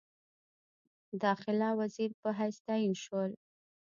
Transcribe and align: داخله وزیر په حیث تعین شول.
داخله 1.23 1.67
وزیر 1.79 2.11
په 2.21 2.29
حیث 2.39 2.57
تعین 2.67 2.93
شول. 3.03 3.31